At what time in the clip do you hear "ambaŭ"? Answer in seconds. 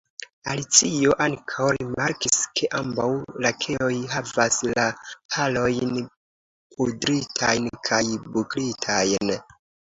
2.79-3.05